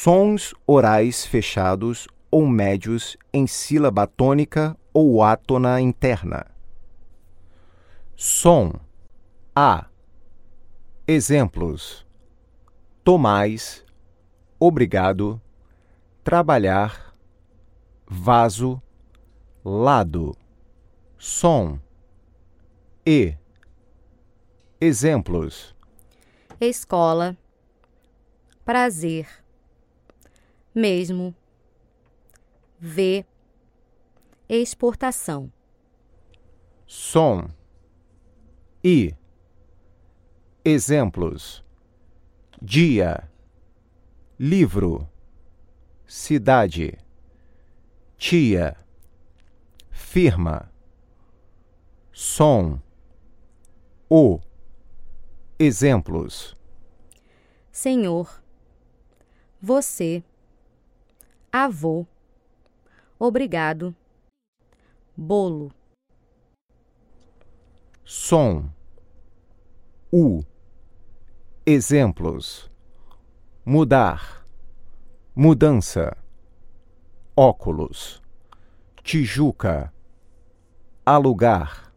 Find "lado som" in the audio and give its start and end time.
19.64-21.80